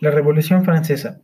[0.00, 1.20] La Revolución Francesa.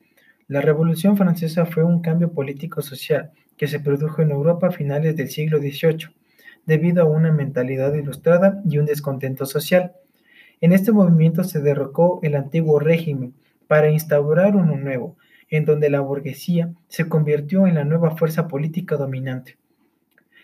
[0.48, 5.28] La Revolución Francesa fue un cambio político-social que se produjo en Europa a finales del
[5.28, 6.08] siglo XVIII,
[6.66, 9.92] debido a una mentalidad ilustrada y un descontento social.
[10.60, 13.32] En este movimiento se derrocó el antiguo régimen
[13.68, 15.16] para instaurar uno nuevo,
[15.50, 19.56] en donde la burguesía se convirtió en la nueva fuerza política dominante.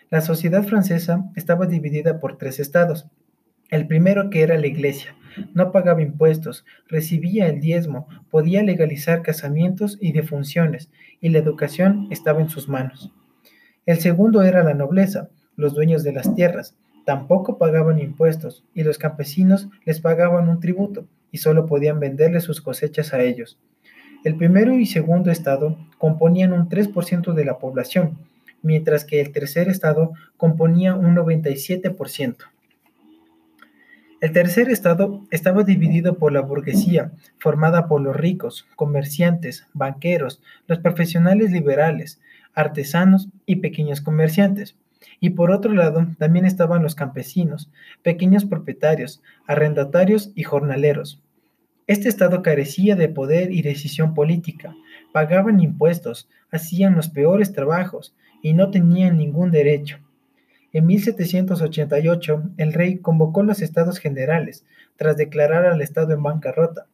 [0.09, 3.07] La sociedad francesa estaba dividida por tres estados.
[3.71, 5.15] El primero que era la iglesia,
[5.53, 10.89] no pagaba impuestos, recibía el diezmo, podía legalizar casamientos y defunciones,
[11.21, 13.13] y la educación estaba en sus manos.
[13.85, 16.75] El segundo era la nobleza, los dueños de las tierras,
[17.05, 22.59] tampoco pagaban impuestos, y los campesinos les pagaban un tributo, y solo podían venderle sus
[22.59, 23.57] cosechas a ellos.
[24.25, 28.17] El primero y segundo estado componían un 3% de la población,
[28.63, 32.35] mientras que el tercer estado componía un 97%.
[34.21, 40.77] El tercer estado estaba dividido por la burguesía, formada por los ricos, comerciantes, banqueros, los
[40.77, 42.21] profesionales liberales,
[42.53, 44.75] artesanos y pequeños comerciantes.
[45.19, 47.71] Y por otro lado, también estaban los campesinos,
[48.03, 51.23] pequeños propietarios, arrendatarios y jornaleros.
[51.87, 54.75] Este estado carecía de poder y decisión política,
[55.11, 59.97] pagaban impuestos, hacían los peores trabajos y no tenían ningún derecho.
[60.73, 66.87] En 1788, el rey convocó los estados generales, tras declarar al estado en bancarrota.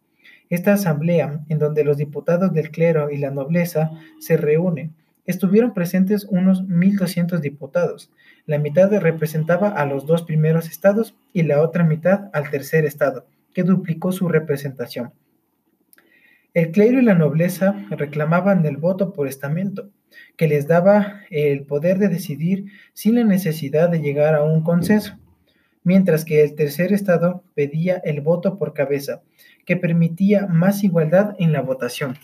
[0.50, 6.26] Esta asamblea, en donde los diputados del clero y la nobleza se reúnen, estuvieron presentes
[6.26, 8.10] unos 1.200 diputados.
[8.46, 13.28] La mitad representaba a los dos primeros estados y la otra mitad al tercer estado,
[13.54, 15.12] que duplicó su representación.
[16.58, 19.92] El clero y la nobleza reclamaban el voto por estamento,
[20.38, 25.20] que les daba el poder de decidir sin la necesidad de llegar a un consenso,
[25.84, 29.22] mientras que el tercer estado pedía el voto por cabeza,
[29.68, 32.16] que permitía más igualdad en la votación.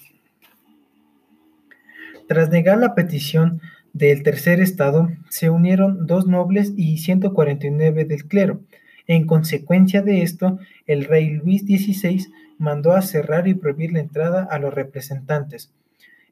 [2.27, 3.61] Tras negar la petición
[3.93, 8.61] del tercer estado, se unieron dos nobles y 149 del clero.
[9.07, 12.25] En consecuencia de esto, el rey Luis XVI
[12.57, 15.73] mandó a cerrar y prohibir la entrada a los representantes,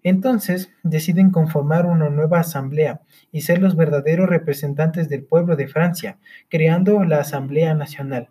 [0.03, 3.01] entonces deciden conformar una nueva asamblea
[3.31, 6.17] y ser los verdaderos representantes del pueblo de Francia,
[6.49, 8.29] creando la Asamblea Nacional.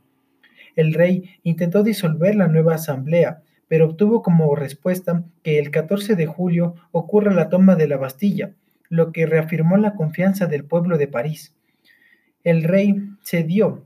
[0.75, 6.27] El rey intentó disolver la nueva asamblea, pero obtuvo como respuesta que el 14 de
[6.27, 8.53] julio ocurra la toma de la Bastilla,
[8.89, 11.55] lo que reafirmó la confianza del pueblo de París.
[12.43, 13.85] El rey cedió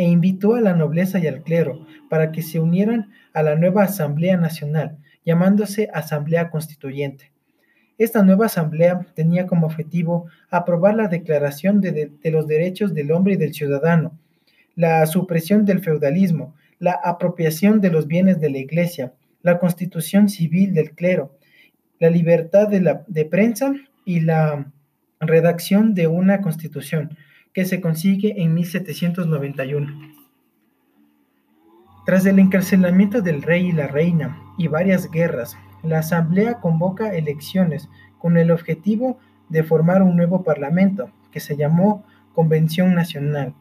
[0.00, 3.82] e invitó a la nobleza y al clero para que se unieran a la nueva
[3.82, 4.96] Asamblea Nacional,
[5.26, 7.32] llamándose Asamblea Constituyente.
[7.98, 13.36] Esta nueva asamblea tenía como objetivo aprobar la Declaración de, los Derechos del Hombre y
[13.36, 14.18] del Ciudadano,
[14.74, 19.12] la supresión del feudalismo, la apropiación de los bienes de la Iglesia,
[19.42, 21.36] la constitución civil del clero,
[21.98, 23.74] la libertad de, la, de prensa
[24.06, 24.72] y la
[25.20, 27.18] redacción de una constitución
[27.52, 30.20] que se consigue en 1791.
[32.06, 37.88] Tras el encarcelamiento del rey y la reina y varias guerras, la Asamblea convoca elecciones
[38.18, 39.18] con el objetivo
[39.48, 43.54] de formar un nuevo parlamento, que se llamó Convención Nacional,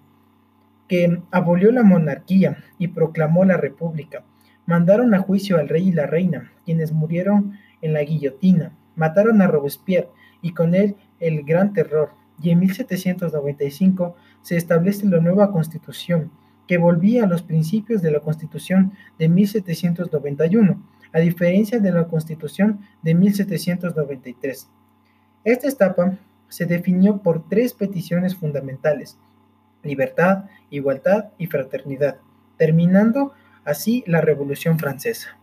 [0.88, 4.24] que abolió la monarquía y proclamó la república.
[4.66, 8.72] Mandaron a juicio al rey y la reina, quienes murieron en la guillotina.
[8.96, 10.10] Mataron a Robespierre
[10.42, 12.12] y con él el gran terror.
[12.42, 16.32] Y en 1795 se establece la nueva constitución,
[16.68, 22.82] que volvía a los principios de la Constitución de 1791, a diferencia de la Constitución
[23.02, 24.70] de 1793.
[25.44, 29.18] Esta etapa se definió por tres peticiones fundamentales,
[29.82, 32.18] libertad, igualdad y fraternidad,
[32.58, 33.34] terminando
[33.64, 35.39] así la Revolución Francesa.